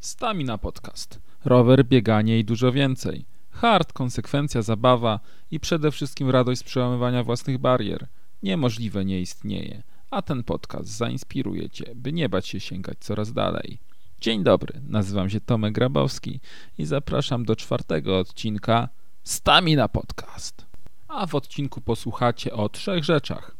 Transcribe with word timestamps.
Stamina 0.00 0.58
Podcast. 0.58 1.20
Rower, 1.44 1.84
bieganie 1.84 2.38
i 2.38 2.44
dużo 2.44 2.72
więcej. 2.72 3.24
Hard, 3.50 3.92
konsekwencja, 3.92 4.62
zabawa 4.62 5.20
i 5.50 5.60
przede 5.60 5.90
wszystkim 5.90 6.30
radość 6.30 6.60
z 6.60 6.64
przełamywania 6.64 7.24
własnych 7.24 7.58
barier. 7.58 8.06
Niemożliwe 8.42 9.04
nie 9.04 9.20
istnieje, 9.20 9.82
a 10.10 10.22
ten 10.22 10.44
podcast 10.44 10.88
zainspiruje 10.88 11.70
Cię, 11.70 11.92
by 11.94 12.12
nie 12.12 12.28
bać 12.28 12.48
się 12.48 12.60
sięgać 12.60 12.98
coraz 13.00 13.32
dalej. 13.32 13.78
Dzień 14.20 14.44
dobry, 14.44 14.80
nazywam 14.88 15.30
się 15.30 15.40
Tomek 15.40 15.74
Grabowski 15.74 16.40
i 16.78 16.84
zapraszam 16.84 17.44
do 17.44 17.56
czwartego 17.56 18.18
odcinka 18.18 18.88
Stamina 19.22 19.88
Podcast. 19.88 20.66
A 21.08 21.26
w 21.26 21.34
odcinku 21.34 21.80
posłuchacie 21.80 22.52
o 22.52 22.68
trzech 22.68 23.04
rzeczach. 23.04 23.56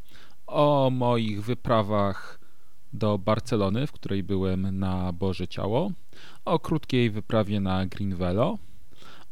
O 0.47 0.91
moich 0.93 1.45
wyprawach 1.45 2.40
do 2.93 3.19
Barcelony, 3.19 3.87
w 3.87 3.93
której 3.93 4.23
byłem 4.23 4.79
na 4.79 5.13
Boże 5.13 5.49
Ciało, 5.49 5.93
o 6.45 6.59
krótkiej 6.59 7.11
wyprawie 7.11 7.61
na 7.61 7.87
Green 7.87 8.17
Velo, 8.17 8.59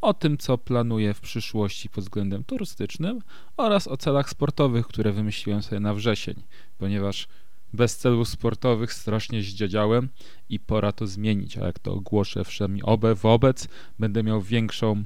o 0.01 0.15
tym, 0.15 0.39
co 0.39 0.59
planuję 0.59 1.15
w 1.15 1.21
przyszłości 1.21 1.89
pod 1.89 2.05
względem 2.05 2.45
turystycznym 2.45 3.21
oraz 3.57 3.89
o 3.89 3.97
celach 3.97 4.31
sportowych, 4.31 4.87
które 4.87 5.13
wymyśliłem 5.13 5.63
sobie 5.63 5.81
na 5.81 5.95
wrzesień, 5.95 6.43
ponieważ 6.79 7.29
bez 7.73 7.97
celów 7.97 8.29
sportowych 8.29 8.93
strasznie 8.93 9.43
zdziadziałem 9.43 10.09
i 10.49 10.61
pora 10.61 10.93
to 10.93 11.07
zmienić, 11.07 11.59
a 11.59 11.67
jak 11.67 11.79
to 11.79 11.93
ogłoszę 11.93 12.45
wszemi 12.45 12.83
obe 12.83 13.15
wobec, 13.15 13.69
będę 13.99 14.23
miał 14.23 14.43
większą, 14.43 15.05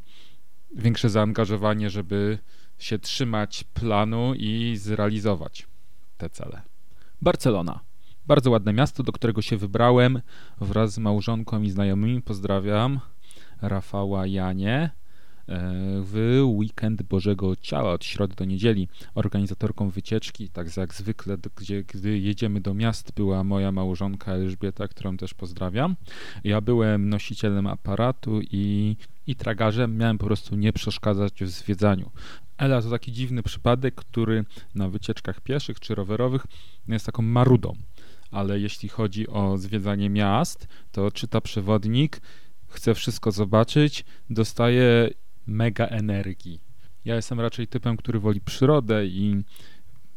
większe 0.77 1.11
zaangażowanie, 1.11 1.91
żeby 1.91 2.39
się 2.79 2.99
trzymać 2.99 3.65
planu 3.65 4.35
i 4.35 4.77
zrealizować 4.77 5.67
te 6.19 6.31
cele. 6.31 6.63
Barcelona. 7.23 7.92
Bardzo 8.27 8.51
ładne 8.51 8.73
miasto, 8.73 9.03
do 9.03 9.13
którego 9.13 9.43
się 9.43 9.57
wybrałem 9.57 10.21
wraz 10.61 10.93
z 10.93 10.99
małżonką 10.99 11.63
i 11.63 11.71
znajomymi. 11.71 12.23
Pozdrawiam 12.23 13.01
Rafała 13.63 14.27
Janie 14.27 14.77
e, 14.79 14.91
w 16.03 16.43
weekend 16.45 17.03
Bożego 17.03 17.57
Ciała 17.57 17.93
od 17.93 18.05
środy 18.05 18.35
do 18.35 18.45
niedzieli. 18.45 18.89
Organizatorką 19.15 19.91
wycieczki, 19.91 20.49
tak 20.49 20.77
jak 20.77 20.95
zwykle, 20.95 21.37
gdzie 21.57 21.85
gdy 21.85 22.19
jedziemy 22.19 22.61
do 22.61 22.75
miast, 22.75 23.13
była 23.13 23.45
moja 23.45 23.73
małżonka 23.73 24.33
Elżbieta, 24.33 24.89
którą 24.89 25.17
też 25.17 25.35
pozdrawiam. 25.35 25.97
Ja 26.45 26.61
byłem 26.61 27.09
nosicielem 27.09 27.67
aparatu 27.67 28.41
i, 28.43 28.97
i 29.27 29.37
tragarzem, 29.37 29.97
miałem 29.97 30.19
po 30.19 30.27
prostu 30.27 30.57
nie 30.57 30.73
przeszkadzać 30.73 31.45
w 31.45 31.49
zwiedzaniu. 31.49 32.11
Ela 32.59 32.83
to 32.83 32.91
taki 32.91 33.13
dziwny 33.13 33.43
przypadek, 33.43 33.95
który 33.95 34.45
na 34.75 34.89
wycieczkach 34.89 35.41
pieszych 35.41 35.81
czy 35.81 35.95
rowerowych 35.95 36.47
jest 36.89 37.07
taką 37.07 37.23
marudą 37.23 37.77
ale 38.33 38.61
jeśli 38.61 38.89
chodzi 38.89 39.29
o 39.29 39.59
zwiedzanie 39.59 40.11
miast, 40.11 40.69
to 40.93 41.11
czyta 41.11 41.41
przewodnik, 41.41 42.21
chce 42.69 42.95
wszystko 42.95 43.33
zobaczyć, 43.33 44.05
dostaje 44.31 45.11
mega 45.47 45.87
energii. 45.87 46.61
Ja 47.05 47.17
jestem 47.17 47.41
raczej 47.41 47.67
typem, 47.69 47.97
który 47.97 48.21
woli 48.21 48.41
przyrodę 48.41 49.07
i 49.07 49.45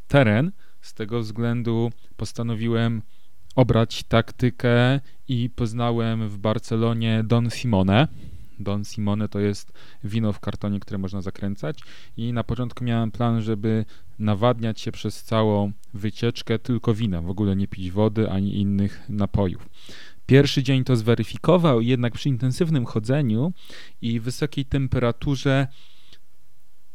teren. 0.07 0.52
Z 0.81 0.94
tego 0.94 1.19
względu 1.19 1.91
postanowiłem 2.17 3.02
obrać 3.55 4.03
taktykę 4.03 5.00
i 5.27 5.50
poznałem 5.50 6.29
w 6.29 6.38
Barcelonie 6.38 7.23
Don 7.23 7.50
Simone. 7.50 8.07
Don 8.59 8.85
Simone 8.85 9.29
to 9.29 9.39
jest 9.39 9.73
wino 10.03 10.33
w 10.33 10.39
kartonie, 10.39 10.79
które 10.79 10.97
można 10.97 11.21
zakręcać 11.21 11.79
i 12.17 12.33
na 12.33 12.43
początku 12.43 12.83
miałem 12.83 13.11
plan, 13.11 13.41
żeby 13.41 13.85
nawadniać 14.19 14.81
się 14.81 14.91
przez 14.91 15.23
całą 15.23 15.71
wycieczkę 15.93 16.59
tylko 16.59 16.93
winem, 16.93 17.25
w 17.25 17.29
ogóle 17.29 17.55
nie 17.55 17.67
pić 17.67 17.91
wody 17.91 18.29
ani 18.29 18.61
innych 18.61 19.01
napojów. 19.09 19.69
Pierwszy 20.25 20.63
dzień 20.63 20.83
to 20.83 20.95
zweryfikował, 20.95 21.81
jednak 21.81 22.13
przy 22.13 22.29
intensywnym 22.29 22.85
chodzeniu 22.85 23.53
i 24.01 24.19
wysokiej 24.19 24.65
temperaturze 24.65 25.67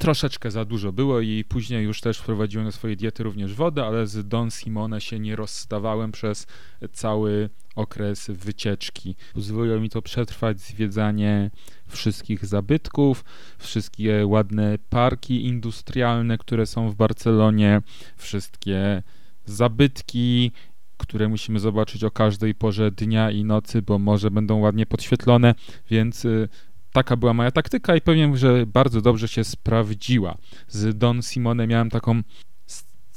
troszeczkę 0.01 0.51
za 0.51 0.65
dużo 0.65 0.93
było 0.93 1.21
i 1.21 1.45
później 1.45 1.85
już 1.85 2.01
też 2.01 2.19
wprowadziłem 2.19 2.67
do 2.67 2.73
swojej 2.73 2.97
diety 2.97 3.23
również 3.23 3.55
wodę, 3.55 3.85
ale 3.85 4.07
z 4.07 4.29
Don 4.29 4.51
Simone 4.51 5.01
się 5.01 5.19
nie 5.19 5.37
rozstawałem 5.37 6.13
przez 6.13 6.47
cały 6.93 7.51
okres 7.77 8.31
wycieczki. 8.31 9.17
Pozwoliło 9.35 9.81
mi 9.81 9.91
to 9.91 10.03
przetrwać 10.03 10.61
zwiedzanie 10.61 11.51
wszystkich 11.89 12.47
zabytków, 12.47 13.25
wszystkie 13.59 14.27
ładne 14.27 14.79
parki 14.91 15.47
industrialne, 15.47 16.39
które 16.39 16.67
są 16.67 16.91
w 16.91 16.95
Barcelonie, 16.95 17.83
wszystkie 18.17 19.03
zabytki, 19.45 20.53
które 20.97 21.29
musimy 21.29 21.61
zobaczyć 21.61 22.05
o 22.05 22.11
każdej 22.11 22.55
porze 22.55 22.91
dnia 22.91 23.31
i 23.31 23.45
nocy, 23.45 23.83
bo 23.83 23.99
może 23.99 24.31
będą 24.31 24.59
ładnie 24.59 24.87
podświetlone, 24.87 25.55
więc 25.91 26.25
y, 26.25 26.49
taka 26.93 27.17
była 27.17 27.35
moja 27.35 27.51
taktyka 27.51 27.97
i 27.97 28.01
powiem, 28.01 28.37
że 28.37 28.67
bardzo 28.67 29.01
dobrze 29.01 29.29
się 29.29 29.45
sprawdziła. 29.45 30.37
Z 30.69 30.99
Don 30.99 31.23
Simone 31.23 31.67
miałem 31.67 31.91
taką 31.91 32.23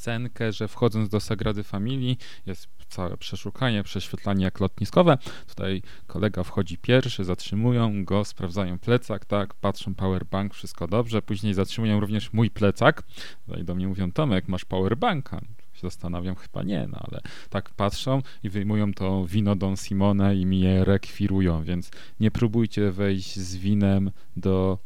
scenkę, 0.03 0.51
że 0.51 0.67
wchodząc 0.67 1.09
do 1.09 1.19
Sagrady 1.19 1.63
Familii 1.63 2.17
jest 2.45 2.67
całe 2.93 3.17
przeszukanie, 3.17 3.83
prześwietlanie 3.83 4.45
jak 4.45 4.59
lotniskowe. 4.59 5.17
Tutaj 5.47 5.81
kolega 6.07 6.43
wchodzi 6.43 6.77
pierwszy, 6.77 7.23
zatrzymują 7.23 8.05
go, 8.05 8.25
sprawdzają 8.25 8.79
plecak, 8.79 9.25
tak, 9.25 9.53
patrzą 9.53 9.95
powerbank, 9.95 10.53
wszystko 10.53 10.87
dobrze. 10.87 11.21
Później 11.21 11.53
zatrzymują 11.53 11.99
również 11.99 12.33
mój 12.33 12.49
plecak. 12.49 13.03
Tutaj 13.45 13.63
do 13.63 13.75
mnie 13.75 13.87
mówią, 13.87 14.11
Tomek, 14.11 14.47
masz 14.47 14.65
powerbanka 14.65 15.41
zastanawiam, 15.81 16.35
chyba 16.35 16.63
nie, 16.63 16.87
no 16.91 16.97
ale 17.11 17.21
tak 17.49 17.69
patrzą 17.69 18.21
i 18.43 18.49
wyjmują 18.49 18.93
to 18.93 19.25
wino 19.25 19.55
Don 19.55 19.77
Simone 19.77 20.35
i 20.35 20.45
mi 20.45 20.59
je 20.59 20.85
rekwirują, 20.85 21.63
więc 21.63 21.91
nie 22.19 22.31
próbujcie 22.31 22.91
wejść 22.91 23.39
z 23.39 23.55
winem 23.55 24.11
do 24.35 24.77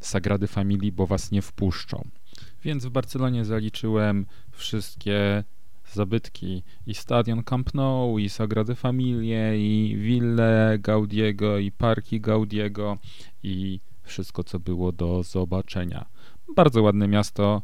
Sagrady 0.00 0.46
Familii, 0.46 0.92
bo 0.92 1.06
was 1.06 1.30
nie 1.30 1.42
wpuszczą. 1.42 2.08
Więc 2.64 2.86
w 2.86 2.90
Barcelonie 2.90 3.44
zaliczyłem 3.44 4.26
wszystkie 4.52 5.44
zabytki 5.94 6.62
i 6.86 6.94
stadion 6.94 7.42
Camp 7.42 7.74
Nou, 7.74 8.18
i 8.18 8.28
Sagrady 8.28 8.74
Familie, 8.74 9.58
i 9.58 9.96
wille 9.96 10.78
Gaudiego, 10.78 11.58
i 11.58 11.72
parki 11.72 12.20
Gaudiego, 12.20 12.98
i 13.42 13.80
wszystko, 14.02 14.44
co 14.44 14.58
było 14.58 14.92
do 14.92 15.22
zobaczenia. 15.22 16.06
Bardzo 16.56 16.82
ładne 16.82 17.08
miasto, 17.08 17.62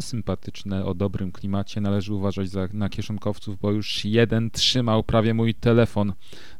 sympatyczne, 0.00 0.84
o 0.84 0.94
dobrym 0.94 1.32
klimacie. 1.32 1.80
Należy 1.80 2.14
uważać 2.14 2.48
za, 2.48 2.68
na 2.72 2.88
kieszonkowców, 2.88 3.60
bo 3.60 3.70
już 3.70 4.04
jeden 4.04 4.50
trzymał 4.50 5.02
prawie 5.02 5.34
mój 5.34 5.54
telefon. 5.54 6.12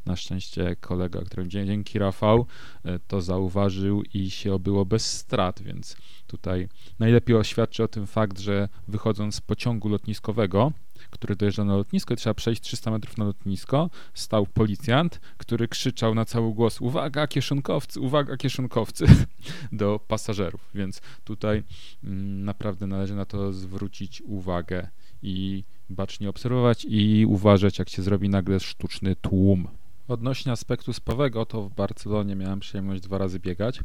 Na 0.05 0.15
szczęście 0.15 0.75
kolega, 0.75 1.21
którym 1.21 1.49
dzięki 1.49 1.99
Rafał 1.99 2.45
e, 2.83 2.99
to 2.99 3.21
zauważył 3.21 4.03
i 4.13 4.29
się 4.29 4.53
obyło 4.53 4.85
bez 4.85 5.11
strat, 5.11 5.61
więc 5.61 5.97
tutaj 6.27 6.67
najlepiej 6.99 7.35
oświadczy 7.35 7.83
o 7.83 7.87
tym 7.87 8.07
fakt, 8.07 8.39
że 8.39 8.69
wychodząc 8.87 9.35
z 9.35 9.41
pociągu 9.41 9.89
lotniskowego, 9.89 10.71
który 11.17 11.35
dojeżdża 11.35 11.63
na 11.63 11.75
lotnisko 11.75 12.13
i 12.13 12.17
trzeba 12.17 12.33
przejść 12.33 12.61
300 12.61 12.91
metrów 12.91 13.17
na 13.17 13.25
lotnisko, 13.25 13.89
stał 14.13 14.45
policjant, 14.45 15.19
który 15.37 15.67
krzyczał 15.67 16.15
na 16.15 16.25
cały 16.25 16.53
głos 16.53 16.81
uwaga 16.81 17.27
kieszonkowcy, 17.27 17.99
uwaga 17.99 18.37
kieszonkowcy 18.37 19.05
do 19.71 19.99
pasażerów, 20.07 20.69
więc 20.73 21.01
tutaj 21.23 21.63
mm, 22.03 22.45
naprawdę 22.45 22.87
należy 22.87 23.15
na 23.15 23.25
to 23.25 23.53
zwrócić 23.53 24.21
uwagę 24.21 24.87
i 25.21 25.63
bacznie 25.89 26.29
obserwować 26.29 26.85
i 26.89 27.25
uważać, 27.25 27.79
jak 27.79 27.89
się 27.89 28.01
zrobi 28.01 28.29
nagle 28.29 28.59
sztuczny 28.59 29.15
tłum. 29.15 29.67
Odnośnie 30.07 30.51
aspektu 30.51 30.93
spawego, 30.93 31.45
to 31.45 31.61
w 31.61 31.69
Barcelonie 31.69 32.35
miałem 32.35 32.59
przyjemność 32.59 33.01
dwa 33.01 33.17
razy 33.17 33.39
biegać. 33.39 33.81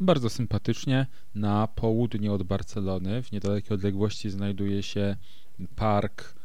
Bardzo 0.00 0.30
sympatycznie. 0.30 1.06
Na 1.34 1.66
południe 1.66 2.32
od 2.32 2.42
Barcelony, 2.42 3.22
w 3.22 3.32
niedalekiej 3.32 3.74
odległości, 3.74 4.30
znajduje 4.30 4.82
się 4.82 5.16
park 5.76 6.38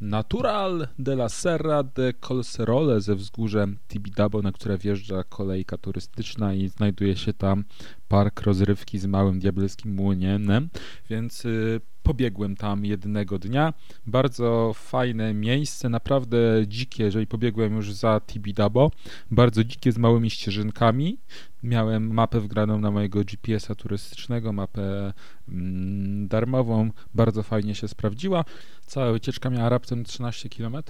Natural 0.00 0.88
de 0.98 1.14
la 1.14 1.28
Serra 1.28 1.82
de 1.82 2.12
Colserole 2.12 3.00
ze 3.00 3.14
wzgórzem 3.14 3.78
Tibidabo, 3.88 4.42
na 4.42 4.52
które 4.52 4.78
wjeżdża 4.78 5.24
kolejka 5.24 5.78
turystyczna 5.78 6.54
i 6.54 6.68
znajduje 6.68 7.16
się 7.16 7.32
tam 7.32 7.64
park 8.08 8.40
rozrywki 8.40 8.98
z 8.98 9.06
małym 9.06 9.38
diabelskim 9.38 9.94
młyniem, 9.94 10.68
więc 11.10 11.44
y, 11.44 11.80
pobiegłem 12.04 12.56
tam 12.56 12.84
jednego 12.84 13.38
dnia. 13.38 13.74
Bardzo 14.06 14.72
fajne 14.74 15.34
miejsce, 15.34 15.88
naprawdę 15.88 16.38
dzikie, 16.66 17.04
jeżeli 17.04 17.26
pobiegłem 17.26 17.76
już 17.76 17.92
za 17.92 18.20
Tibidabo, 18.26 18.90
bardzo 19.30 19.64
dzikie 19.64 19.92
z 19.92 19.98
małymi 19.98 20.30
ścieżynkami. 20.30 21.18
Miałem 21.62 22.14
mapę 22.14 22.40
wgraną 22.40 22.78
na 22.80 22.90
mojego 22.90 23.24
GPS-a 23.24 23.74
turystycznego, 23.74 24.52
mapę 24.52 25.12
mm, 25.48 26.28
darmową, 26.28 26.90
bardzo 27.14 27.42
fajnie 27.42 27.74
się 27.74 27.88
sprawdziła. 27.88 28.44
Cała 28.86 29.12
wycieczka 29.12 29.50
miała 29.50 29.68
raptem 29.68 30.04
13 30.04 30.48
km 30.48 30.76
y, 30.76 30.80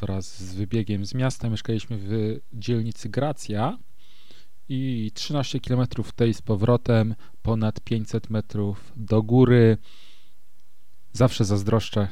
wraz 0.00 0.42
z 0.42 0.54
wybiegiem 0.54 1.06
z 1.06 1.14
miasta. 1.14 1.48
Mieszkaliśmy 1.48 1.98
w 2.00 2.40
dzielnicy 2.52 3.08
Gracja, 3.08 3.78
i 4.68 5.10
13 5.14 5.60
km 5.60 5.86
tej 6.16 6.34
z 6.34 6.42
powrotem, 6.42 7.14
ponad 7.42 7.80
500 7.80 8.30
metrów 8.30 8.92
do 8.96 9.22
góry. 9.22 9.78
Zawsze 11.12 11.44
zazdroszczę 11.44 12.08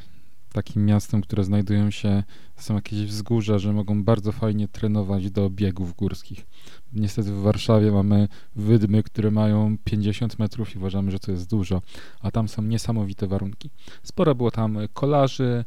takim 0.55 0.85
miastem, 0.85 1.21
które 1.21 1.43
znajdują 1.43 1.91
się, 1.91 2.23
są 2.55 2.75
jakieś 2.75 2.99
wzgórza, 2.99 3.59
że 3.59 3.73
mogą 3.73 4.03
bardzo 4.03 4.31
fajnie 4.31 4.67
trenować 4.67 5.31
do 5.31 5.49
biegów 5.49 5.95
górskich. 5.95 6.45
Niestety 6.93 7.31
w 7.31 7.41
Warszawie 7.41 7.91
mamy 7.91 8.27
wydmy, 8.55 9.03
które 9.03 9.31
mają 9.31 9.77
50 9.83 10.39
metrów 10.39 10.75
i 10.75 10.77
uważamy, 10.77 11.11
że 11.11 11.19
to 11.19 11.31
jest 11.31 11.49
dużo, 11.49 11.81
a 12.21 12.31
tam 12.31 12.47
są 12.47 12.61
niesamowite 12.61 13.27
warunki. 13.27 13.69
Sporo 14.03 14.35
było 14.35 14.51
tam 14.51 14.77
kolarzy, 14.93 15.65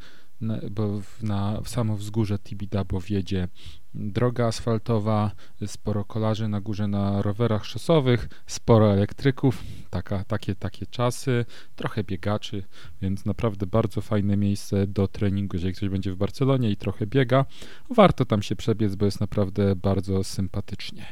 bo 0.71 1.01
na 1.23 1.61
samo 1.65 1.97
wzgórze 1.97 2.39
Tibidabo 2.39 3.01
wiedzie 3.01 3.49
droga 3.99 4.47
asfaltowa, 4.47 5.31
sporo 5.67 6.05
kolarzy 6.05 6.49
na 6.49 6.61
górze 6.61 6.89
na 6.89 7.23
rowerach 7.23 7.67
szosowych, 7.67 8.29
sporo 8.47 8.93
elektryków, 8.93 9.65
taka, 9.91 10.25
takie, 10.25 10.55
takie 10.55 10.87
czasy, 10.87 11.45
trochę 11.77 12.05
biegaczy, 12.05 12.65
więc 13.03 13.25
naprawdę 13.25 13.67
bardzo 13.67 14.01
fajne 14.01 14.37
miejsce 14.37 14.87
do 14.87 15.09
treningu, 15.09 15.57
jeżeli 15.57 15.75
ktoś 15.75 15.89
będzie 15.89 16.13
w 16.13 16.17
Barcelonie 16.17 16.71
i 16.71 16.77
trochę 16.77 17.07
biega, 17.07 17.45
warto 17.91 18.25
tam 18.25 18.43
się 18.43 18.57
przebiec, 18.57 18.95
bo 18.95 19.05
jest 19.05 19.21
naprawdę 19.21 19.77
bardzo 19.77 20.25
sympatycznie. 20.25 21.07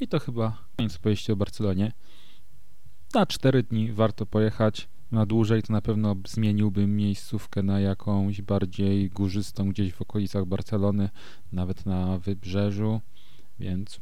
I 0.00 0.08
to 0.08 0.18
chyba 0.18 0.64
koniec 0.76 0.96
opowieści 0.96 1.32
o 1.32 1.36
Barcelonie. 1.36 1.92
Na 3.14 3.26
4 3.26 3.62
dni 3.62 3.92
warto 3.92 4.26
pojechać 4.26 4.88
na 5.12 5.26
dłużej, 5.26 5.62
to 5.62 5.72
na 5.72 5.80
pewno 5.80 6.16
zmieniłbym 6.28 6.96
miejscówkę 6.96 7.62
na 7.62 7.80
jakąś 7.80 8.42
bardziej 8.42 9.10
górzystą, 9.10 9.68
gdzieś 9.68 9.92
w 9.92 10.02
okolicach 10.02 10.44
Barcelony, 10.44 11.08
nawet 11.52 11.86
na 11.86 12.18
wybrzeżu, 12.18 13.00
więc 13.58 14.00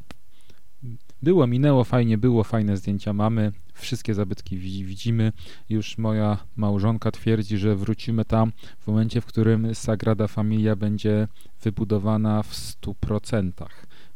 było, 1.23 1.47
minęło 1.47 1.85
fajnie, 1.85 2.19
było, 2.19 2.45
fajne 2.45 2.77
zdjęcia 2.77 3.13
mamy, 3.13 3.53
wszystkie 3.75 4.15
zabytki 4.15 4.59
widzimy. 4.59 5.33
Już 5.69 5.99
moja 5.99 6.39
małżonka 6.57 7.11
twierdzi, 7.11 7.59
że 7.59 7.77
wrócimy 7.77 8.25
tam 8.25 8.53
w 8.79 8.87
momencie, 8.87 9.21
w 9.21 9.27
którym 9.27 9.75
Sagrada 9.75 10.29
Familia 10.29 10.77
będzie 10.77 11.29
wybudowana 11.63 12.43
w 12.43 12.53
100%, 12.53 13.53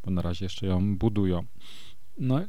bo 0.04 0.10
na 0.10 0.22
razie 0.22 0.44
jeszcze 0.44 0.66
ją 0.66 0.96
budują. 0.96 1.44
No 2.18 2.40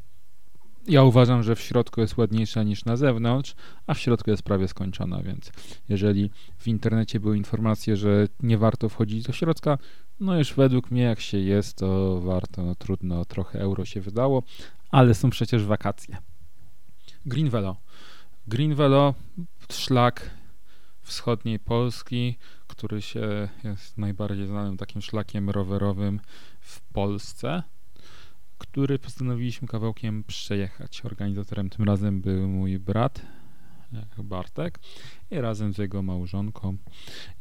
ja 0.86 1.02
uważam, 1.02 1.42
że 1.42 1.56
w 1.56 1.60
środku 1.60 2.00
jest 2.00 2.16
ładniejsza 2.16 2.62
niż 2.62 2.84
na 2.84 2.96
zewnątrz, 2.96 3.54
a 3.86 3.94
w 3.94 3.98
środku 3.98 4.30
jest 4.30 4.42
prawie 4.42 4.68
skończona, 4.68 5.22
więc 5.22 5.52
jeżeli 5.88 6.30
w 6.58 6.68
internecie 6.68 7.20
były 7.20 7.36
informacje, 7.36 7.96
że 7.96 8.28
nie 8.42 8.58
warto 8.58 8.88
wchodzić 8.88 9.22
do 9.22 9.32
środka, 9.32 9.78
no 10.20 10.38
już 10.38 10.54
według 10.54 10.90
mnie 10.90 11.02
jak 11.02 11.20
się 11.20 11.38
jest, 11.38 11.76
to 11.76 12.20
warto, 12.20 12.62
no 12.62 12.74
trudno, 12.74 13.24
trochę 13.24 13.60
euro 13.60 13.84
się 13.84 14.00
wydało, 14.00 14.42
ale 14.90 15.14
są 15.14 15.30
przecież 15.30 15.64
wakacje. 15.64 16.16
Green 17.26 17.50
Velo. 17.50 17.76
Green 18.46 18.74
Velo, 18.74 19.14
szlak 19.72 20.30
wschodniej 21.02 21.58
Polski, 21.58 22.38
który 22.66 23.02
się 23.02 23.48
jest 23.64 23.98
najbardziej 23.98 24.46
znanym 24.46 24.76
takim 24.76 25.02
szlakiem 25.02 25.50
rowerowym 25.50 26.20
w 26.60 26.80
Polsce 26.80 27.62
który 28.60 28.98
postanowiliśmy 28.98 29.68
kawałkiem 29.68 30.24
przejechać. 30.24 31.04
Organizatorem 31.04 31.70
tym 31.70 31.84
razem 31.84 32.20
był 32.20 32.48
mój 32.48 32.78
brat, 32.78 33.22
Bartek, 34.18 34.78
i 35.30 35.40
razem 35.40 35.72
z 35.72 35.78
jego 35.78 36.02
małżonką 36.02 36.76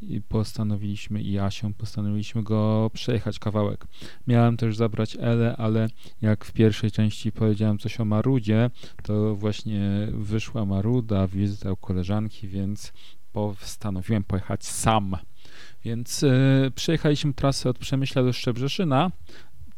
i 0.02 0.22
postanowiliśmy 0.22 1.22
i 1.22 1.40
Asią 1.40 1.74
postanowiliśmy 1.74 2.44
go 2.44 2.92
przejechać 2.94 3.40
kawałek. 3.40 3.86
Miałem 4.28 4.58
też 4.58 4.76
zabrać 4.76 5.18
Elę, 5.20 5.56
ale 5.58 5.88
jak 6.22 6.46
w 6.46 6.52
pierwszej 6.52 6.92
części 6.92 7.32
powiedziałem 7.32 7.78
coś 7.78 8.00
o 8.00 8.06
Marudzie, 8.06 8.70
to 9.04 9.36
właśnie 9.36 10.08
wyszła 10.12 10.66
Maruda, 10.66 11.28
wizyta 11.28 11.72
u 11.72 11.78
koleżanki, 11.78 12.48
więc 12.48 12.94
postanowiłem 13.34 14.24
pojechać 14.24 14.66
sam. 14.66 15.16
Więc 15.84 16.22
yy, 16.22 16.72
przejechaliśmy 16.76 17.34
trasę 17.34 17.70
od 17.70 17.78
Przemyśla 17.78 18.24
do 18.24 18.34
Szczebrzeszyna, 18.34 19.12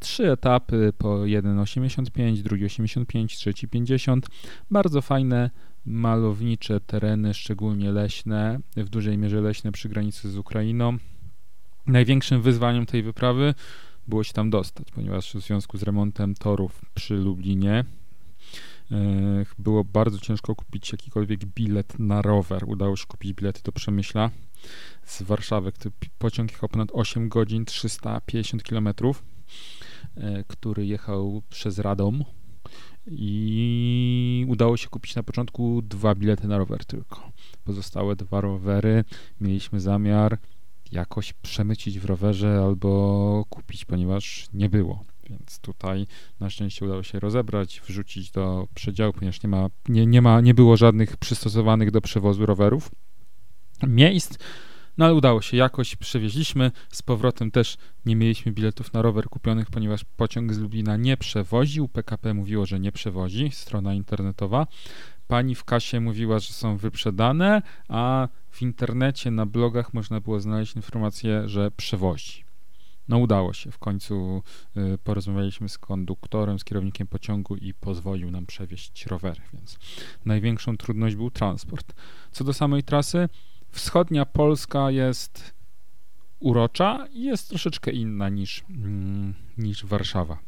trzy 0.02 0.32
etapy 0.32 0.94
po 0.98 1.08
1,85, 1.08 2.42
drugi 2.42 2.66
85, 2.66 3.38
trzeci 3.38 3.68
50. 3.68 4.28
Bardzo 4.72 5.02
fajne, 5.02 5.50
malownicze 5.86 6.80
tereny, 6.80 7.34
szczególnie 7.34 7.92
leśne, 7.92 8.60
w 8.78 8.90
dużej 8.90 9.18
mierze 9.18 9.42
leśne 9.42 9.72
przy 9.72 9.90
granicy 9.90 10.32
z 10.32 10.38
Ukrainą. 10.38 10.98
Największym 11.88 12.42
wyzwaniem 12.42 12.86
tej 12.86 13.04
wyprawy 13.04 13.54
było 14.08 14.24
się 14.24 14.34
tam 14.34 14.50
dostać, 14.50 14.88
ponieważ 14.92 15.34
w 15.34 15.40
związku 15.40 15.78
z 15.78 15.84
remontem 15.84 16.36
torów 16.36 16.82
przy 16.94 17.14
Lublinie 17.16 17.86
e, 18.92 19.46
było 19.60 19.84
bardzo 19.84 20.20
ciężko 20.20 20.56
kupić 20.56 20.92
jakikolwiek 20.92 21.46
bilet 21.46 22.00
na 22.00 22.22
rower. 22.22 22.64
Udało 22.68 22.96
się 22.96 23.06
kupić 23.06 23.34
bilety 23.34 23.62
do 23.64 23.72
Przemyśla 23.72 24.30
z 25.06 25.22
Warszawy. 25.22 25.72
Pociąg 26.18 26.52
jechał 26.52 26.70
ponad 26.70 26.90
8 26.94 27.30
godzin, 27.30 27.66
350 27.66 28.64
kilometrów. 28.64 29.24
E, 30.18 30.44
który 30.48 30.86
jechał 30.86 31.42
przez 31.50 31.80
Radom 31.80 32.24
i 33.08 34.46
udało 34.50 34.78
się 34.78 34.90
kupić 34.90 35.16
na 35.16 35.24
początku 35.24 35.82
dwa 35.82 36.16
bilety 36.16 36.48
na 36.48 36.58
rower 36.58 36.86
tylko. 36.86 37.32
Pozostałe 37.64 38.16
dwa 38.16 38.42
rowery 38.42 39.04
mieliśmy 39.42 39.80
zamiar 39.80 40.38
jakoś 40.92 41.34
przemycić 41.34 42.00
w 42.00 42.06
rowerze 42.06 42.62
albo 42.66 43.46
kupić, 43.50 43.86
ponieważ 43.86 44.48
nie 44.54 44.70
było. 44.70 45.04
Więc 45.30 45.60
tutaj 45.60 46.08
na 46.40 46.50
szczęście 46.50 46.86
udało 46.86 47.04
się 47.04 47.20
rozebrać, 47.20 47.82
wrzucić 47.88 48.32
do 48.32 48.68
przedziału, 48.74 49.14
ponieważ 49.14 49.44
nie 49.44 49.50
ma, 49.50 49.70
nie, 49.90 50.06
nie 50.06 50.22
ma, 50.22 50.42
nie 50.42 50.54
było 50.54 50.78
żadnych 50.78 51.18
przystosowanych 51.18 51.92
do 51.92 52.02
przewozu 52.02 52.46
rowerów 52.46 52.92
miejsc. 53.88 54.38
No 54.98 55.06
ale 55.06 55.14
udało 55.14 55.42
się, 55.42 55.58
jakoś 55.58 55.96
przewieźliśmy. 55.96 56.72
Z 56.90 57.02
powrotem 57.02 57.52
też 57.52 57.78
nie 58.06 58.16
mieliśmy 58.16 58.52
biletów 58.52 58.94
na 58.94 59.02
rower 59.02 59.26
kupionych, 59.26 59.70
ponieważ 59.70 60.04
pociąg 60.04 60.54
z 60.54 60.60
Lublina 60.60 60.98
nie 60.98 61.18
przewoził. 61.18 61.88
PKP 61.88 62.34
mówiło, 62.34 62.66
że 62.66 62.80
nie 62.80 62.92
przewozi, 62.92 63.50
strona 63.52 63.94
internetowa. 63.94 64.68
Pani 65.28 65.56
w 65.56 65.64
kasie 65.64 66.00
mówiła, 66.00 66.40
że 66.40 66.54
są 66.54 66.78
wyprzedane, 66.78 67.62
a 67.88 68.28
w 68.50 68.62
internecie, 68.62 69.32
na 69.32 69.46
blogach 69.46 69.94
można 69.94 70.22
było 70.22 70.40
znaleźć 70.40 70.76
informację, 70.76 71.50
że 71.50 71.72
przewozi. 71.72 72.44
No 73.08 73.18
udało 73.18 73.54
się. 73.54 73.72
W 73.72 73.80
końcu 73.80 74.44
y, 74.78 74.98
porozmawialiśmy 74.98 75.70
z 75.70 75.78
konduktorem, 75.78 76.60
z 76.60 76.64
kierownikiem 76.64 77.08
pociągu 77.08 77.56
i 77.56 77.74
pozwolił 77.74 78.32
nam 78.32 78.46
przewieźć 78.46 79.06
rowery, 79.06 79.42
więc 79.54 79.80
największą 80.26 80.78
trudność 80.78 81.16
był 81.16 81.32
transport. 81.32 81.94
Co 82.32 82.44
do 82.44 82.54
samej 82.54 82.84
trasy, 82.84 83.30
Wschodnia 83.72 84.26
Polska 84.26 84.92
jest 84.92 85.54
urocza 86.40 87.08
i 87.14 87.24
jest 87.24 87.50
troszeczkę 87.50 87.92
inna 87.92 88.30
niż, 88.30 88.64
mm, 88.70 89.34
niż 89.58 89.86
Warszawa. 89.86 90.40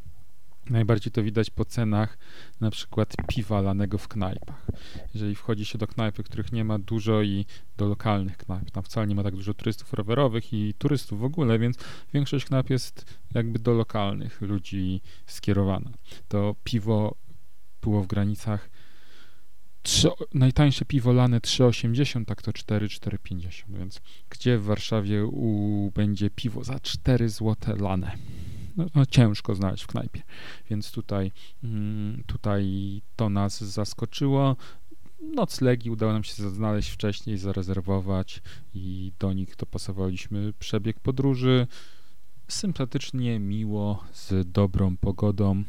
Najbardziej 0.70 1.12
to 1.12 1.22
widać 1.22 1.50
po 1.50 1.64
cenach 1.64 2.18
na 2.60 2.70
przykład 2.70 3.14
piwa 3.28 3.60
lanego 3.60 3.98
w 3.98 4.08
knajpach. 4.08 4.66
Jeżeli 5.14 5.34
wchodzi 5.34 5.64
się 5.64 5.78
do 5.78 5.86
knajpy, 5.86 6.22
których 6.22 6.52
nie 6.52 6.64
ma 6.64 6.78
dużo 6.78 7.22
i 7.22 7.46
do 7.76 7.88
lokalnych 7.88 8.36
knajp, 8.36 8.70
tam 8.70 8.82
wcale 8.82 9.06
nie 9.06 9.14
ma 9.14 9.22
tak 9.22 9.36
dużo 9.36 9.54
turystów 9.54 9.92
rowerowych 9.92 10.52
i 10.52 10.74
turystów 10.78 11.20
w 11.20 11.24
ogóle, 11.24 11.58
więc 11.58 11.78
większość 12.14 12.44
knajp 12.44 12.70
jest 12.70 13.20
jakby 13.34 13.58
do 13.58 13.72
lokalnych 13.72 14.40
ludzi 14.40 15.00
skierowana. 15.26 15.90
To 16.28 16.54
piwo 16.64 17.16
było 17.82 18.02
w 18.02 18.06
granicach 18.06 18.70
3, 19.84 20.08
najtańsze 20.34 20.84
piwo 20.84 21.12
lane 21.12 21.40
3,80, 21.40 22.24
tak 22.24 22.42
to 22.42 22.52
4, 22.52 22.86
4,50, 22.86 23.64
więc 23.68 24.00
gdzie 24.30 24.58
w 24.58 24.64
Warszawie 24.64 25.24
u, 25.26 25.90
będzie 25.94 26.30
piwo 26.30 26.64
za 26.64 26.80
4 26.80 27.28
zł 27.28 27.76
lane? 27.76 28.16
No, 28.76 28.86
no, 28.94 29.06
ciężko 29.06 29.54
znaleźć 29.54 29.84
w 29.84 29.86
knajpie, 29.86 30.22
więc 30.70 30.92
tutaj, 30.92 31.32
mm, 31.64 32.22
tutaj 32.26 33.02
to 33.16 33.28
nas 33.28 33.64
zaskoczyło. 33.64 34.56
Noclegi 35.20 35.90
udało 35.90 36.12
nam 36.12 36.24
się 36.24 36.50
znaleźć 36.50 36.90
wcześniej, 36.90 37.38
zarezerwować 37.38 38.42
i 38.74 39.12
do 39.18 39.32
nich 39.32 39.56
dopasowaliśmy 39.56 40.52
przebieg 40.58 41.00
podróży. 41.00 41.66
Sympatycznie, 42.48 43.38
miło, 43.38 44.04
z 44.12 44.52
dobrą 44.52 44.96
pogodą. 44.96 45.64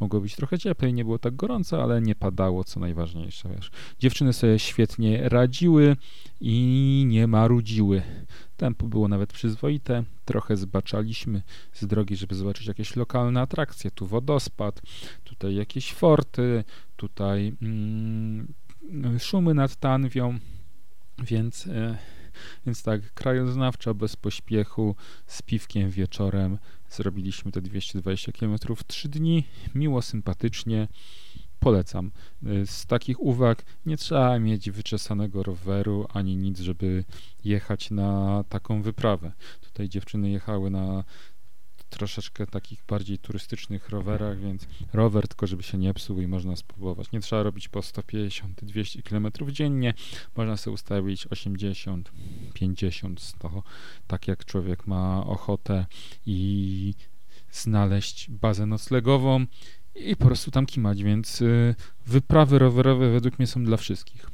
Mogło 0.00 0.20
być 0.20 0.36
trochę 0.36 0.58
cieplej, 0.58 0.94
nie 0.94 1.04
było 1.04 1.18
tak 1.18 1.36
gorąco, 1.36 1.82
ale 1.82 2.00
nie 2.00 2.14
padało, 2.14 2.64
co 2.64 2.80
najważniejsze, 2.80 3.48
wiesz. 3.56 3.70
Dziewczyny 3.98 4.32
sobie 4.32 4.58
świetnie 4.58 5.28
radziły 5.28 5.96
i 6.40 7.04
nie 7.08 7.26
marudziły. 7.26 8.02
Tempo 8.56 8.86
było 8.86 9.08
nawet 9.08 9.32
przyzwoite, 9.32 10.04
trochę 10.24 10.56
zbaczaliśmy 10.56 11.42
z 11.72 11.86
drogi, 11.86 12.16
żeby 12.16 12.34
zobaczyć 12.34 12.66
jakieś 12.66 12.96
lokalne 12.96 13.40
atrakcje. 13.40 13.90
Tu 13.90 14.06
wodospad, 14.06 14.82
tutaj 15.24 15.54
jakieś 15.54 15.92
forty, 15.92 16.64
tutaj 16.96 17.56
mm, 17.62 18.54
szumy 19.18 19.54
nad 19.54 19.76
Tanwią, 19.76 20.38
więc... 21.18 21.66
E, 21.66 22.15
więc 22.66 22.82
tak, 22.82 23.14
krajoznawczo, 23.14 23.94
bez 23.94 24.16
pośpiechu, 24.16 24.96
z 25.26 25.42
piwkiem 25.42 25.90
wieczorem 25.90 26.58
zrobiliśmy 26.90 27.52
te 27.52 27.60
220 27.60 28.32
km 28.32 28.56
w 28.76 28.84
3 28.84 29.08
dni, 29.08 29.44
miło, 29.74 30.02
sympatycznie, 30.02 30.88
polecam. 31.60 32.10
Y, 32.46 32.66
z 32.66 32.86
takich 32.86 33.20
uwag 33.20 33.64
nie 33.86 33.96
trzeba 33.96 34.38
mieć 34.38 34.70
wyczesanego 34.70 35.42
roweru 35.42 36.06
ani 36.08 36.36
nic, 36.36 36.60
żeby 36.60 37.04
jechać 37.44 37.90
na 37.90 38.44
taką 38.48 38.82
wyprawę. 38.82 39.32
Tutaj 39.60 39.88
dziewczyny 39.88 40.30
jechały 40.30 40.70
na 40.70 41.04
troszeczkę 41.90 42.46
takich 42.46 42.84
bardziej 42.88 43.18
turystycznych 43.18 43.88
rowerach, 43.88 44.40
więc 44.40 44.66
rower 44.92 45.28
tylko 45.28 45.46
żeby 45.46 45.62
się 45.62 45.78
nie 45.78 45.94
psuł 45.94 46.20
i 46.20 46.26
można 46.26 46.56
spróbować. 46.56 47.12
Nie 47.12 47.20
trzeba 47.20 47.42
robić 47.42 47.68
po 47.68 47.80
150-200 47.80 49.02
km 49.02 49.52
dziennie, 49.52 49.94
można 50.36 50.56
sobie 50.56 50.74
ustawić 50.74 51.26
80, 51.26 52.12
50, 52.54 53.20
100, 53.20 53.62
tak 54.06 54.28
jak 54.28 54.44
człowiek 54.44 54.86
ma 54.86 55.26
ochotę 55.26 55.86
i 56.26 56.94
znaleźć 57.50 58.30
bazę 58.30 58.66
noclegową 58.66 59.46
i 59.94 60.16
po 60.16 60.26
prostu 60.26 60.50
tam 60.50 60.66
kimać, 60.66 61.02
więc 61.02 61.42
y, 61.42 61.74
wyprawy 62.06 62.58
rowerowe 62.58 63.10
według 63.10 63.38
mnie 63.38 63.46
są 63.46 63.64
dla 63.64 63.76
wszystkich. 63.76 64.30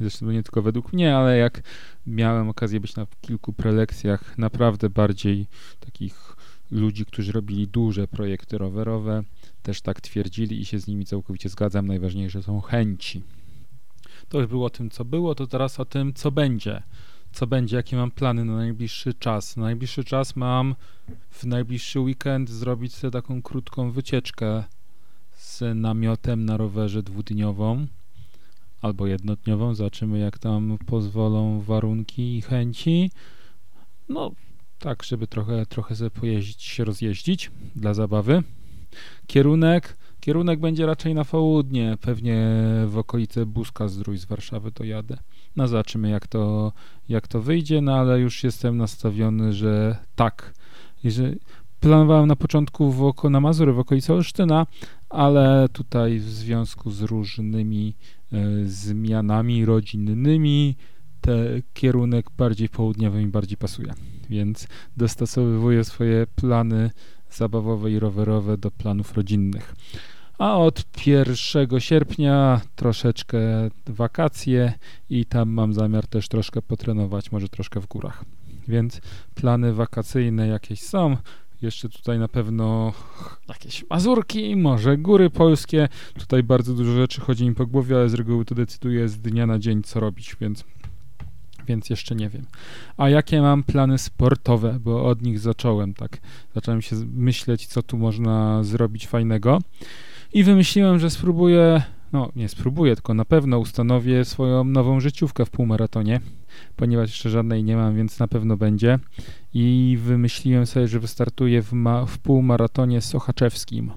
Zresztą 0.00 0.30
nie 0.30 0.42
tylko 0.42 0.62
według 0.62 0.92
mnie, 0.92 1.16
ale 1.16 1.38
jak 1.38 1.62
miałem 2.06 2.48
okazję 2.48 2.80
być 2.80 2.96
na 2.96 3.06
kilku 3.20 3.52
prelekcjach 3.52 4.38
naprawdę 4.38 4.90
bardziej 4.90 5.46
takich 5.80 6.25
ludzi, 6.70 7.06
którzy 7.06 7.32
robili 7.32 7.68
duże 7.68 8.08
projekty 8.08 8.58
rowerowe, 8.58 9.22
też 9.62 9.80
tak 9.80 10.00
twierdzili 10.00 10.60
i 10.60 10.64
się 10.64 10.78
z 10.78 10.86
nimi 10.86 11.04
całkowicie 11.04 11.48
zgadzam. 11.48 11.86
Najważniejsze 11.86 12.42
są 12.42 12.60
chęci. 12.60 13.22
To 14.28 14.38
już 14.38 14.46
było 14.46 14.66
o 14.66 14.70
tym, 14.70 14.90
co 14.90 15.04
było, 15.04 15.34
to 15.34 15.46
teraz 15.46 15.80
o 15.80 15.84
tym, 15.84 16.14
co 16.14 16.30
będzie. 16.30 16.82
Co 17.32 17.46
będzie, 17.46 17.76
jakie 17.76 17.96
mam 17.96 18.10
plany 18.10 18.44
na 18.44 18.56
najbliższy 18.56 19.14
czas. 19.14 19.56
Na 19.56 19.62
najbliższy 19.62 20.04
czas 20.04 20.36
mam 20.36 20.74
w 21.30 21.44
najbliższy 21.44 22.00
weekend 22.00 22.50
zrobić 22.50 22.94
sobie 22.94 23.10
taką 23.10 23.42
krótką 23.42 23.90
wycieczkę 23.90 24.64
z 25.32 25.62
namiotem 25.74 26.44
na 26.44 26.56
rowerze 26.56 27.02
dwudniową 27.02 27.86
albo 28.82 29.06
jednodniową. 29.06 29.74
Zobaczymy, 29.74 30.18
jak 30.18 30.38
tam 30.38 30.78
pozwolą 30.86 31.60
warunki 31.60 32.36
i 32.36 32.42
chęci. 32.42 33.10
No, 34.08 34.30
tak, 34.78 35.02
żeby 35.02 35.26
trochę, 35.26 35.66
trochę 35.66 35.96
sobie 35.96 36.10
pojeździć, 36.10 36.62
się 36.62 36.84
rozjeździć 36.84 37.50
dla 37.76 37.94
zabawy. 37.94 38.42
Kierunek, 39.26 39.96
kierunek 40.20 40.60
będzie 40.60 40.86
raczej 40.86 41.14
na 41.14 41.24
południe, 41.24 41.98
pewnie 42.00 42.46
w 42.86 42.98
okolice 42.98 43.46
Buska 43.46 43.88
Zdrój 43.88 44.18
z 44.18 44.24
Warszawy 44.24 44.72
to 44.72 44.84
jadę. 44.84 45.18
No 45.56 45.68
zobaczymy 45.68 46.10
jak 46.10 46.26
to, 46.26 46.72
jak 47.08 47.28
to 47.28 47.42
wyjdzie, 47.42 47.80
no 47.80 47.96
ale 47.96 48.20
już 48.20 48.44
jestem 48.44 48.76
nastawiony, 48.76 49.52
że 49.52 49.96
tak. 50.16 50.54
Jeżeli, 51.04 51.36
planowałem 51.80 52.26
na 52.26 52.36
początku 52.36 52.92
w 52.92 53.02
oko, 53.02 53.30
na 53.30 53.40
Mazury 53.40 53.72
w 53.72 53.78
okolicy 53.78 54.12
Olsztyna, 54.12 54.66
ale 55.10 55.68
tutaj 55.72 56.18
w 56.18 56.28
związku 56.28 56.90
z 56.90 57.02
różnymi 57.02 57.94
y, 58.32 58.68
zmianami 58.68 59.64
rodzinnymi, 59.64 60.76
te 61.26 61.62
kierunek 61.74 62.30
bardziej 62.36 62.68
południowy 62.68 63.18
mi 63.18 63.26
bardziej 63.26 63.56
pasuje, 63.56 63.94
więc 64.30 64.68
dostosowywuję 64.96 65.84
swoje 65.84 66.26
plany 66.26 66.90
zabawowe 67.30 67.90
i 67.90 67.98
rowerowe 67.98 68.58
do 68.58 68.70
planów 68.70 69.14
rodzinnych. 69.14 69.74
A 70.38 70.58
od 70.58 71.06
1 71.06 71.80
sierpnia 71.80 72.60
troszeczkę 72.76 73.38
wakacje 73.86 74.72
i 75.10 75.24
tam 75.24 75.48
mam 75.50 75.74
zamiar 75.74 76.06
też 76.06 76.28
troszkę 76.28 76.62
potrenować, 76.62 77.32
może 77.32 77.48
troszkę 77.48 77.80
w 77.80 77.86
górach. 77.86 78.24
Więc 78.68 79.00
plany 79.34 79.72
wakacyjne 79.72 80.48
jakieś 80.48 80.82
są. 80.82 81.16
Jeszcze 81.62 81.88
tutaj 81.88 82.18
na 82.18 82.28
pewno 82.28 82.92
jakieś 83.48 83.84
Mazurki, 83.90 84.56
może 84.56 84.98
góry 84.98 85.30
polskie. 85.30 85.88
Tutaj 86.18 86.42
bardzo 86.42 86.74
dużo 86.74 86.92
rzeczy 86.92 87.20
chodzi 87.20 87.48
mi 87.48 87.54
po 87.54 87.66
głowie, 87.66 87.96
ale 87.96 88.08
z 88.08 88.14
reguły 88.14 88.44
to 88.44 88.54
decyduję 88.54 89.08
z 89.08 89.18
dnia 89.18 89.46
na 89.46 89.58
dzień, 89.58 89.82
co 89.82 90.00
robić, 90.00 90.36
więc 90.40 90.64
więc 91.66 91.90
jeszcze 91.90 92.14
nie 92.14 92.28
wiem. 92.28 92.46
A 92.96 93.08
jakie 93.08 93.40
mam 93.40 93.62
plany 93.62 93.98
sportowe, 93.98 94.78
bo 94.80 95.04
od 95.04 95.22
nich 95.22 95.38
zacząłem 95.38 95.94
tak. 95.94 96.18
Zacząłem 96.54 96.82
się 96.82 96.96
myśleć, 97.14 97.66
co 97.66 97.82
tu 97.82 97.98
można 97.98 98.64
zrobić 98.64 99.06
fajnego. 99.06 99.58
I 100.32 100.44
wymyśliłem, 100.44 100.98
że 100.98 101.10
spróbuję, 101.10 101.82
no 102.12 102.32
nie 102.36 102.48
spróbuję, 102.48 102.94
tylko 102.94 103.14
na 103.14 103.24
pewno 103.24 103.58
ustanowię 103.58 104.24
swoją 104.24 104.64
nową 104.64 105.00
życiówkę 105.00 105.46
w 105.46 105.50
półmaratonie, 105.50 106.20
ponieważ 106.76 107.10
jeszcze 107.10 107.30
żadnej 107.30 107.64
nie 107.64 107.76
mam, 107.76 107.96
więc 107.96 108.18
na 108.18 108.28
pewno 108.28 108.56
będzie. 108.56 108.98
I 109.54 109.98
wymyśliłem 110.00 110.66
sobie, 110.66 110.88
że 110.88 111.00
wystartuję 111.00 111.62
w, 111.62 111.72
ma- 111.72 112.06
w 112.06 112.18
półmaratonie 112.18 113.00
sochaczewskim, 113.00 113.92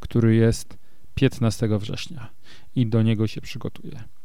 który 0.00 0.34
jest 0.34 0.78
15 1.14 1.68
września 1.78 2.28
i 2.76 2.86
do 2.86 3.02
niego 3.02 3.26
się 3.26 3.40
przygotuję. 3.40 4.15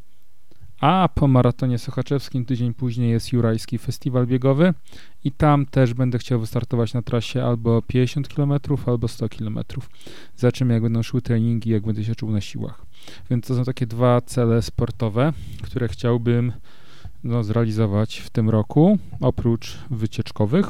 A 0.81 1.09
po 1.15 1.27
maratonie 1.27 1.77
sochaczewskim 1.77 2.45
tydzień 2.45 2.73
później 2.73 3.11
jest 3.11 3.33
Jurajski 3.33 3.77
Festiwal 3.77 4.27
Biegowy 4.27 4.73
i 5.23 5.31
tam 5.31 5.65
też 5.65 5.93
będę 5.93 6.17
chciał 6.17 6.39
wystartować 6.39 6.93
na 6.93 7.01
trasie 7.01 7.43
albo 7.43 7.81
50 7.81 8.27
km, 8.27 8.53
albo 8.85 9.07
100 9.07 9.29
km. 9.29 9.59
Zobaczymy, 10.37 10.73
jak 10.73 10.83
będą 10.83 11.03
szły 11.03 11.21
treningi, 11.21 11.69
jak 11.69 11.85
będę 11.85 12.03
się 12.03 12.15
czuł 12.15 12.31
na 12.31 12.41
siłach. 12.41 12.85
Więc 13.29 13.47
to 13.47 13.55
są 13.55 13.63
takie 13.63 13.87
dwa 13.87 14.21
cele 14.21 14.61
sportowe, 14.61 15.33
które 15.61 15.87
chciałbym 15.87 16.53
no, 17.23 17.43
zrealizować 17.43 18.17
w 18.17 18.29
tym 18.29 18.49
roku, 18.49 18.97
oprócz 19.19 19.77
wycieczkowych. 19.89 20.69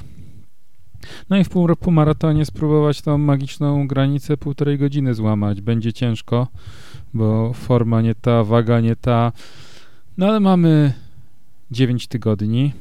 No 1.29 1.37
i 1.37 1.43
w 1.43 1.49
pół, 1.49 1.75
pół 1.75 1.93
maratonie 1.93 2.45
spróbować 2.45 3.01
tą 3.01 3.17
magiczną 3.17 3.87
granicę 3.87 4.37
półtorej 4.37 4.77
godziny 4.77 5.13
złamać. 5.13 5.61
Będzie 5.61 5.93
ciężko, 5.93 6.47
bo 7.13 7.53
forma 7.53 8.01
nie 8.01 8.15
ta, 8.15 8.43
waga 8.43 8.79
nie 8.79 8.95
ta, 8.95 9.31
no 10.17 10.27
ale 10.27 10.39
mamy 10.39 10.93
9 11.71 12.07
tygodni, 12.07 12.73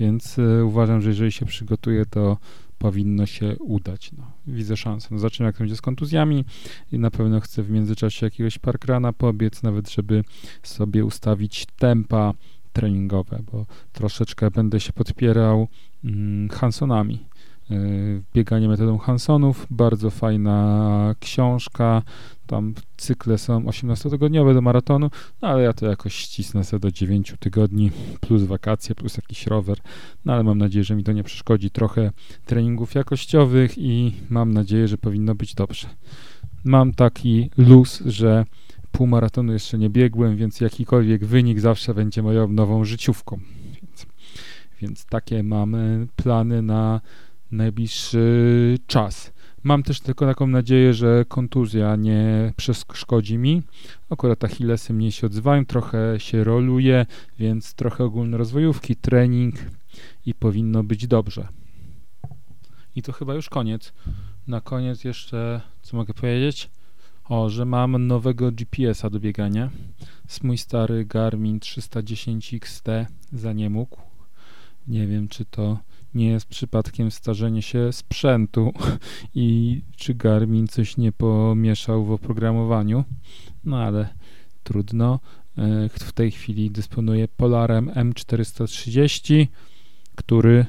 więc 0.00 0.38
y, 0.38 0.64
uważam, 0.64 1.02
że 1.02 1.08
jeżeli 1.08 1.32
się 1.32 1.46
przygotuję, 1.46 2.06
to 2.06 2.36
powinno 2.78 3.26
się 3.26 3.56
udać. 3.58 4.10
No, 4.18 4.24
widzę 4.46 4.76
szansę. 4.76 5.08
No, 5.10 5.18
zobaczymy, 5.18 5.46
jak 5.46 5.56
to 5.56 5.58
będzie 5.58 5.76
z 5.76 5.80
kontuzjami 5.80 6.44
i 6.92 6.98
na 6.98 7.10
pewno 7.10 7.40
chcę 7.40 7.62
w 7.62 7.70
międzyczasie 7.70 8.26
jakiegoś 8.26 8.58
parkrana 8.58 9.12
pobiec, 9.12 9.62
nawet 9.62 9.90
żeby 9.90 10.24
sobie 10.62 11.04
ustawić 11.04 11.66
tempa 11.78 12.32
treningowe, 12.72 13.38
bo 13.52 13.66
troszeczkę 13.92 14.50
będę 14.50 14.80
się 14.80 14.92
podpierał 14.92 15.68
mm, 16.04 16.48
Hansonami. 16.48 17.26
Y, 17.70 18.22
bieganie 18.34 18.68
metodą 18.68 18.98
Hansonów, 18.98 19.66
bardzo 19.70 20.10
fajna 20.10 21.14
książka, 21.20 22.02
tam 22.46 22.74
cykle 22.96 23.38
są 23.38 23.62
18-tygodniowe 23.62 24.54
do 24.54 24.60
maratonu, 24.60 25.10
no 25.42 25.48
ale 25.48 25.62
ja 25.62 25.72
to 25.72 25.86
jakoś 25.86 26.14
ścisnę 26.14 26.64
sobie 26.64 26.80
do 26.80 26.92
9 26.92 27.34
tygodni, 27.40 27.90
plus 28.20 28.42
wakacje, 28.42 28.94
plus 28.94 29.16
jakiś 29.16 29.46
rower, 29.46 29.78
no 30.24 30.32
ale 30.32 30.42
mam 30.42 30.58
nadzieję, 30.58 30.84
że 30.84 30.96
mi 30.96 31.04
to 31.04 31.12
nie 31.12 31.24
przeszkodzi. 31.24 31.70
Trochę 31.70 32.10
treningów 32.44 32.94
jakościowych 32.94 33.78
i 33.78 34.12
mam 34.30 34.52
nadzieję, 34.52 34.88
że 34.88 34.98
powinno 34.98 35.34
być 35.34 35.54
dobrze. 35.54 35.88
Mam 36.64 36.94
taki 36.94 37.50
luz, 37.56 38.02
że 38.06 38.44
pół 38.92 39.06
maratonu 39.06 39.52
jeszcze 39.52 39.78
nie 39.78 39.90
biegłem, 39.90 40.36
więc 40.36 40.60
jakikolwiek 40.60 41.24
wynik 41.24 41.60
zawsze 41.60 41.94
będzie 41.94 42.22
moją 42.22 42.48
nową 42.48 42.84
życiówką. 42.84 43.40
Więc, 43.82 44.06
więc 44.80 45.04
takie 45.04 45.42
mamy 45.42 46.06
plany 46.16 46.62
na 46.62 47.00
najbliższy 47.50 48.78
czas. 48.86 49.32
Mam 49.66 49.82
też 49.82 50.00
tylko 50.00 50.26
taką 50.26 50.46
nadzieję, 50.46 50.94
że 50.94 51.24
kontuzja 51.28 51.96
nie 51.96 52.52
przeszkodzi 52.56 53.38
mi. 53.38 53.62
Akurat 54.10 54.44
achillesy 54.44 54.92
mniej 54.92 55.12
się 55.12 55.26
odzywają, 55.26 55.66
trochę 55.66 56.20
się 56.20 56.44
roluje, 56.44 57.06
więc 57.38 57.74
trochę 57.74 58.04
ogólnorozwojówki, 58.04 58.96
trening 58.96 59.54
i 60.26 60.34
powinno 60.34 60.84
być 60.84 61.06
dobrze. 61.06 61.48
I 62.96 63.02
to 63.02 63.12
chyba 63.12 63.34
już 63.34 63.48
koniec. 63.48 63.92
Na 64.46 64.60
koniec 64.60 65.04
jeszcze, 65.04 65.60
co 65.82 65.96
mogę 65.96 66.14
powiedzieć? 66.14 66.70
O, 67.28 67.50
że 67.50 67.64
mam 67.64 68.06
nowego 68.06 68.52
GPS-a 68.52 69.10
do 69.10 69.20
biegania. 69.20 69.70
Mój 70.42 70.58
stary 70.58 71.04
Garmin 71.04 71.60
310 71.60 72.54
XT 72.54 72.88
za 73.32 73.52
nie 73.52 73.70
mógł. 73.70 73.96
Nie 74.88 75.06
wiem, 75.06 75.28
czy 75.28 75.44
to 75.44 75.78
nie 76.16 76.28
jest 76.28 76.46
przypadkiem 76.46 77.10
starzenie 77.10 77.62
się 77.62 77.92
sprzętu 77.92 78.72
i 79.34 79.80
czy 79.96 80.14
Garmin 80.14 80.68
coś 80.68 80.96
nie 80.96 81.12
pomieszał 81.12 82.04
w 82.04 82.12
oprogramowaniu. 82.12 83.04
No 83.64 83.78
ale 83.78 84.08
trudno. 84.62 85.20
E, 85.58 85.88
w 85.88 86.12
tej 86.12 86.30
chwili 86.30 86.70
dysponuję 86.70 87.28
Polarem 87.28 87.90
M430, 87.90 89.46
który 90.14 90.66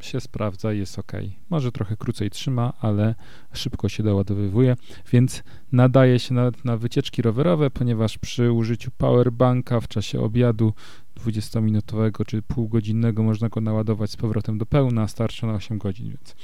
się 0.00 0.20
sprawdza, 0.20 0.72
jest 0.72 0.98
ok. 0.98 1.12
Może 1.50 1.72
trochę 1.72 1.96
krócej 1.96 2.30
trzyma, 2.30 2.72
ale 2.80 3.14
szybko 3.52 3.88
się 3.88 4.02
doładowywuje, 4.02 4.76
więc 5.12 5.42
nadaje 5.72 6.18
się 6.18 6.34
nawet 6.34 6.64
na 6.64 6.76
wycieczki 6.76 7.22
rowerowe, 7.22 7.70
ponieważ 7.70 8.18
przy 8.18 8.52
użyciu 8.52 8.90
powerbanka 8.98 9.80
w 9.80 9.88
czasie 9.88 10.20
obiadu 10.20 10.72
20-minutowego 11.18 12.24
czy 12.26 12.42
półgodzinnego 12.42 13.22
można 13.22 13.48
go 13.48 13.60
naładować 13.60 14.10
z 14.10 14.16
powrotem 14.16 14.58
do 14.58 14.66
pełna, 14.66 15.08
starcza 15.08 15.46
na 15.46 15.54
8 15.54 15.78
godzin, 15.78 16.08
więc 16.08 16.36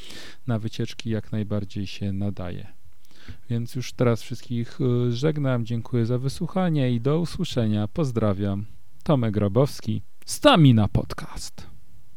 na 0.46 0.58
wycieczki 0.58 1.10
jak 1.10 1.32
najbardziej 1.32 1.86
się 1.86 2.12
nadaje. 2.12 2.66
Więc 3.50 3.74
już 3.74 3.92
teraz 3.92 4.22
wszystkich 4.22 4.80
y, 4.80 5.12
żegnam, 5.12 5.66
dziękuję 5.66 6.06
za 6.06 6.18
wysłuchanie 6.18 6.92
i 6.92 7.00
do 7.00 7.20
usłyszenia. 7.20 7.88
Pozdrawiam. 7.88 8.66
Tomek 9.02 9.34
Grabowski, 9.34 10.02
Stamina 10.26 10.88
Podcast. 10.88 11.73